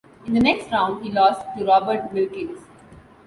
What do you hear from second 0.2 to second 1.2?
In the next round he